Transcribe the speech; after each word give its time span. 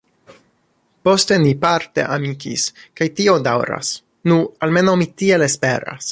Poste 1.07 1.35
ni 1.43 1.51
parte 1.65 2.05
amikis 2.15 2.65
kaj 3.01 3.07
tio 3.19 3.35
daŭras 3.49 3.91
nu, 4.31 4.39
almenaŭ 4.69 4.97
mi 5.03 5.09
tiel 5.23 5.47
esperas. 5.51 5.97